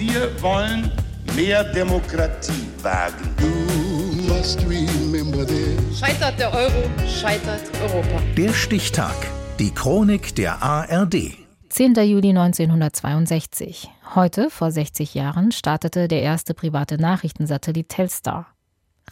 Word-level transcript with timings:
Wir 0.00 0.30
wollen 0.40 0.90
mehr 1.36 1.62
Demokratie 1.62 2.66
wagen. 2.80 3.36
Scheitert 5.94 6.38
der 6.38 6.54
Euro, 6.54 6.90
scheitert 7.06 7.60
Europa. 7.82 8.22
Der 8.34 8.54
Stichtag. 8.54 9.14
Die 9.58 9.70
Chronik 9.70 10.34
der 10.36 10.62
ARD. 10.62 11.34
10. 11.68 11.94
Juli 11.96 12.30
1962. 12.30 13.90
Heute, 14.14 14.48
vor 14.48 14.70
60 14.70 15.12
Jahren, 15.12 15.52
startete 15.52 16.08
der 16.08 16.22
erste 16.22 16.54
private 16.54 16.96
Nachrichtensatellit 16.96 17.90
Telstar. 17.90 18.46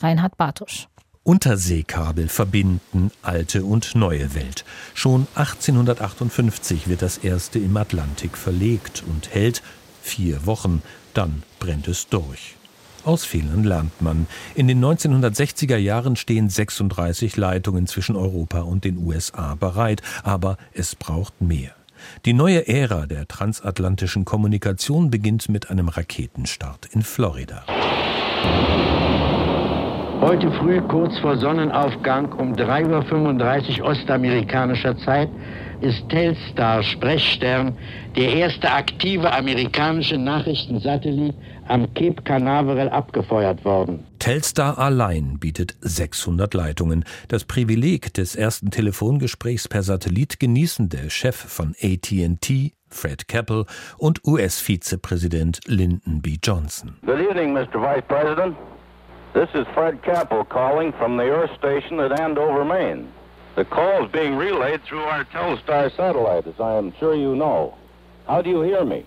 Reinhard 0.01 0.39
Bartusch. 0.39 0.89
Unterseekabel 1.23 2.29
verbinden 2.29 3.11
alte 3.21 3.63
und 3.63 3.95
neue 3.95 4.35
Welt. 4.35 4.65
Schon 4.95 5.27
1858 5.35 6.89
wird 6.89 7.03
das 7.03 7.19
erste 7.19 7.59
im 7.59 7.77
Atlantik 7.77 8.39
verlegt 8.39 9.05
und 9.07 9.35
hält 9.35 9.63
vier 10.09 10.47
Wochen. 10.47 10.83
Dann 11.15 11.43
brennt 11.61 11.89
es 11.89 12.09
durch. 12.09 12.57
Aus 13.05 13.25
Fehlern 13.25 13.65
lernt 13.65 14.03
man. 14.03 14.27
In 14.55 14.67
den 14.69 14.85
1960er 14.85 15.77
Jahren 15.77 16.17
stehen 16.17 16.51
36 16.51 17.37
Leitungen 17.37 17.87
zwischen 17.87 18.17
Europa 18.17 18.61
und 18.61 18.85
den 18.85 18.99
USA 18.99 19.55
bereit, 19.55 20.03
aber 20.25 20.59
es 20.73 20.97
braucht 20.97 21.41
mehr. 21.41 21.73
Die 22.25 22.33
neue 22.33 22.69
Ära 22.69 23.07
der 23.07 23.27
transatlantischen 23.27 24.25
Kommunikation 24.25 25.11
beginnt 25.11 25.49
mit 25.49 25.71
einem 25.71 25.89
Raketenstart 25.89 26.87
in 26.93 27.03
Florida. 27.03 27.65
Heute 30.21 30.51
früh, 30.51 30.81
kurz 30.81 31.17
vor 31.21 31.37
Sonnenaufgang 31.37 32.33
um 32.33 32.55
3.35 32.55 33.81
Uhr 33.81 33.87
ostamerikanischer 33.87 34.99
Zeit, 34.99 35.31
ist 35.81 36.09
Telstar 36.09 36.83
Sprechstern 36.83 37.79
der 38.17 38.33
erste 38.35 38.69
aktive 38.69 39.33
amerikanische 39.33 40.19
Nachrichtensatellit 40.19 41.37
am 41.69 41.95
Cape 41.95 42.21
Canaveral 42.25 42.89
abgefeuert 42.89 43.65
worden. 43.65 44.07
Telstar 44.19 44.77
allein 44.79 45.39
bietet 45.39 45.77
600 45.83 46.53
Leitungen. 46.53 47.05
Das 47.29 47.45
Privileg 47.45 48.13
des 48.13 48.35
ersten 48.35 48.73
Telefongesprächs 48.73 49.69
per 49.69 49.85
Satellit 49.85 50.41
genießen 50.41 50.89
der 50.89 51.11
Chef 51.11 51.37
von 51.37 51.77
AT&T, 51.81 52.73
Fred 52.89 53.29
Keppel, 53.29 53.67
und 53.99 54.25
US-Vizepräsident 54.27 55.61
Lyndon 55.67 56.21
B. 56.23 56.39
Johnson. 56.43 56.97
Good 57.07 57.21
evening, 57.21 57.53
Mr. 57.53 57.81
Vice 57.81 58.03
President. 58.09 58.57
This 59.35 59.51
is 59.55 59.67
Fred 59.75 60.03
Capel 60.03 60.45
calling 60.45 60.93
from 60.93 61.19
the 61.19 61.25
Earth 61.25 61.51
Station 61.59 62.01
at 62.01 62.19
Andover, 62.19 62.65
Maine. 62.65 63.13
The 63.57 63.65
call 63.65 64.07
is 64.07 64.11
being 64.11 64.37
relayed 64.37 64.83
through 64.85 65.03
our 65.03 65.25
Telstar 65.25 65.95
satellite, 65.95 66.47
as 66.47 66.59
I 66.59 66.77
am 66.77 66.95
sure 66.99 67.15
you 67.15 67.37
know. 67.37 67.75
How 68.27 68.41
do 68.41 68.49
you 68.49 68.63
hear 68.63 68.85
me? 68.85 69.05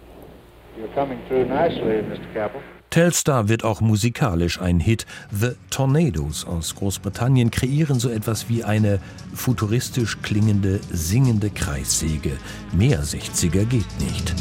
You're 0.78 0.90
coming 0.90 1.22
through 1.28 1.46
nicely, 1.46 2.04
Mr. 2.04 2.34
Capel. 2.34 2.62
Telstar 2.92 3.48
wird 3.48 3.64
auch 3.64 3.82
musikalisch 3.82 4.62
ein 4.62 4.80
Hit. 4.80 5.06
The 5.32 5.56
Tornadoes 5.70 6.46
aus 6.46 6.76
Großbritannien 6.76 7.50
kreieren 7.50 8.00
so 8.00 8.10
etwas 8.10 8.48
wie 8.48 8.64
eine 8.64 9.00
futuristisch 9.34 10.22
klingende, 10.22 10.82
singende 10.92 11.50
Kreissäge. 11.50 12.38
Mehr 12.74 13.02
60er 13.02 13.66
geht 13.66 14.00
nicht. 14.00 14.36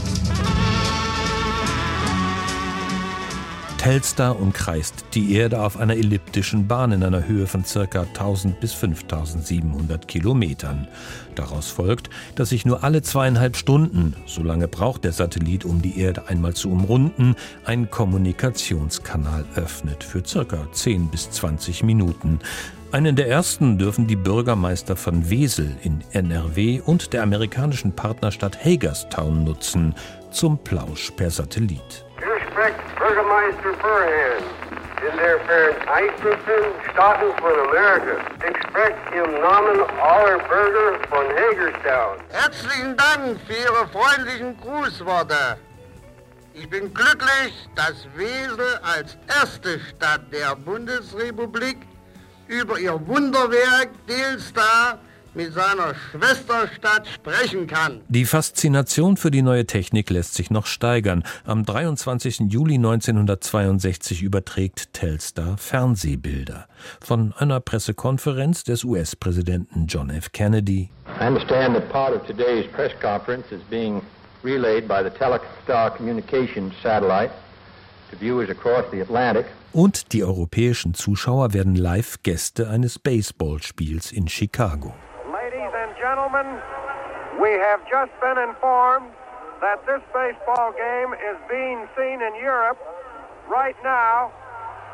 Telstar 3.80 4.38
umkreist 4.38 5.06
die 5.14 5.36
Erde 5.36 5.62
auf 5.62 5.78
einer 5.78 5.96
elliptischen 5.96 6.68
Bahn 6.68 6.92
in 6.92 7.02
einer 7.02 7.26
Höhe 7.26 7.46
von 7.46 7.64
ca. 7.64 8.02
1000 8.02 8.60
bis 8.60 8.74
5700 8.74 10.06
Kilometern. 10.06 10.86
Daraus 11.34 11.70
folgt, 11.70 12.10
dass 12.34 12.50
sich 12.50 12.66
nur 12.66 12.84
alle 12.84 13.00
zweieinhalb 13.00 13.56
Stunden, 13.56 14.14
so 14.26 14.42
lange 14.42 14.68
braucht 14.68 15.04
der 15.04 15.12
Satellit, 15.12 15.64
um 15.64 15.80
die 15.80 15.98
Erde 15.98 16.28
einmal 16.28 16.52
zu 16.52 16.70
umrunden, 16.70 17.36
ein 17.64 17.90
Kommunikationskanal 17.90 19.46
öffnet 19.54 20.04
für 20.04 20.20
ca. 20.20 20.70
10 20.70 21.08
bis 21.08 21.30
20 21.30 21.82
Minuten. 21.82 22.40
Einen 22.92 23.16
der 23.16 23.30
ersten 23.30 23.78
dürfen 23.78 24.06
die 24.06 24.16
Bürgermeister 24.16 24.94
von 24.94 25.30
Wesel 25.30 25.74
in 25.82 26.04
NRW 26.12 26.82
und 26.84 27.14
der 27.14 27.22
amerikanischen 27.22 27.92
Partnerstadt 27.92 28.62
Hagerstown 28.62 29.42
nutzen, 29.42 29.94
zum 30.30 30.58
Plausch 30.58 31.12
per 31.12 31.30
Satellit. 31.30 32.04
Bürgermeister 32.18 32.89
Furhan 33.62 34.42
in 35.00 35.16
der 35.16 35.40
Vereinigten 35.40 36.38
Staaten 36.92 37.32
von 37.38 37.52
Amerika. 37.68 38.30
Spreche 38.70 39.24
im 39.24 39.40
Namen 39.40 39.80
aller 40.00 40.38
Bürger 40.38 41.00
von 41.08 41.26
Hagerstown. 41.26 42.18
Herzlichen 42.28 42.96
Dank 42.96 43.40
für 43.46 43.54
Ihre 43.54 43.88
freundlichen 43.88 44.56
Grußworte. 44.60 45.56
Ich 46.54 46.68
bin 46.70 46.92
glücklich, 46.94 47.68
dass 47.74 48.06
Wesel 48.14 48.78
als 48.82 49.16
erste 49.28 49.80
Stadt 49.80 50.20
der 50.32 50.54
Bundesrepublik 50.54 51.78
über 52.46 52.78
ihr 52.78 53.00
Wunderwerk 53.06 53.88
Delstar 54.08 54.98
mit 55.34 55.52
seiner 55.52 55.94
Schwesterstadt 56.10 57.06
sprechen 57.06 57.66
kann. 57.66 58.00
Die 58.08 58.24
Faszination 58.24 59.16
für 59.16 59.30
die 59.30 59.42
neue 59.42 59.66
Technik 59.66 60.10
lässt 60.10 60.34
sich 60.34 60.50
noch 60.50 60.66
steigern. 60.66 61.22
Am 61.44 61.64
23. 61.64 62.40
Juli 62.48 62.74
1962 62.74 64.22
überträgt 64.22 64.92
Telstar 64.92 65.56
Fernsehbilder 65.56 66.66
von 67.00 67.32
einer 67.38 67.60
Pressekonferenz 67.60 68.64
des 68.64 68.84
US-Präsidenten 68.84 69.86
John 69.86 70.10
F. 70.10 70.32
Kennedy. 70.32 70.90
I 71.20 71.26
understand 71.26 71.74
that 71.74 71.88
part 71.90 72.14
of 72.14 72.26
today's 72.26 72.66
press 72.72 72.92
conference 73.00 73.52
is 73.52 73.60
being 73.70 74.02
relayed 74.42 74.88
by 74.88 75.02
the 75.02 75.10
Telstar 75.10 75.90
Communications 75.96 76.72
satellite 76.82 77.30
to 78.10 78.16
viewers 78.18 78.50
across 78.50 78.84
the 78.90 79.00
Atlantic. 79.00 79.46
Und 79.72 80.12
die 80.12 80.24
europäischen 80.24 80.94
Zuschauer 80.94 81.52
werden 81.52 81.76
live 81.76 82.22
Gäste 82.24 82.68
eines 82.68 82.98
Baseballspiels 82.98 84.10
in 84.10 84.26
Chicago. 84.26 84.94
Gentlemen, 86.30 86.60
we 87.40 87.50
have 87.50 87.80
just 87.90 88.12
been 88.20 88.38
informed 88.38 89.10
that 89.60 89.84
this 89.86 90.02
baseball 90.12 90.72
game 90.72 91.12
is 91.14 91.36
being 91.48 91.86
seen 91.96 92.20
in 92.22 92.34
Europe 92.42 92.78
right 93.48 93.76
now 93.82 94.32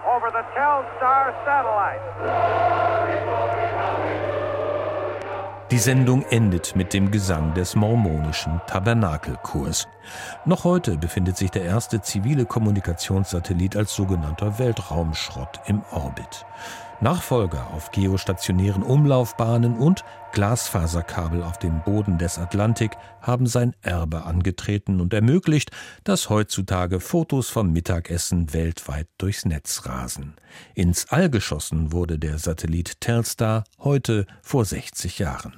over 0.06 0.30
the 0.30 0.44
Telstar 0.54 1.34
satellite. 1.44 2.00
Die 5.72 5.78
Sendung 5.78 6.24
endet 6.30 6.76
mit 6.76 6.94
dem 6.94 7.10
Gesang 7.10 7.52
des 7.54 7.74
mormonischen 7.74 8.60
Tabernakelchors. 8.68 9.88
Noch 10.44 10.62
heute 10.62 10.96
befindet 10.96 11.36
sich 11.36 11.50
der 11.50 11.64
erste 11.64 12.00
zivile 12.00 12.46
Kommunikationssatellit 12.46 13.76
als 13.76 13.94
sogenannter 13.94 14.60
Weltraumschrott 14.60 15.60
im 15.66 15.82
Orbit. 15.90 16.46
Nachfolger 17.00 17.68
auf 17.74 17.90
geostationären 17.90 18.82
Umlaufbahnen 18.82 19.76
und 19.76 20.04
Glasfaserkabel 20.32 21.42
auf 21.42 21.58
dem 21.58 21.82
Boden 21.82 22.18
des 22.18 22.38
Atlantik 22.38 22.92
haben 23.20 23.46
sein 23.46 23.74
Erbe 23.82 24.24
angetreten 24.24 25.00
und 25.00 25.14
ermöglicht, 25.14 25.70
dass 26.04 26.28
heutzutage 26.28 27.00
Fotos 27.00 27.48
vom 27.48 27.72
Mittagessen 27.72 28.52
weltweit 28.52 29.08
durchs 29.18 29.44
Netz 29.44 29.86
rasen. 29.86 30.34
Ins 30.74 31.06
All 31.10 31.30
geschossen 31.30 31.92
wurde 31.92 32.18
der 32.18 32.38
Satellit 32.38 33.00
Telstar 33.00 33.64
heute 33.78 34.26
vor 34.42 34.64
60 34.64 35.18
Jahren. 35.18 35.54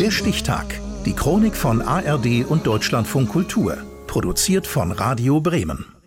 Der 0.00 0.10
Stichtag. 0.10 0.80
Die 1.04 1.12
Chronik 1.12 1.56
von 1.56 1.82
ARD 1.82 2.44
und 2.46 2.66
Deutschlandfunk 2.66 3.28
Kultur. 3.30 3.78
Produziert 4.06 4.66
von 4.66 4.92
Radio 4.92 5.40
Bremen. 5.40 5.99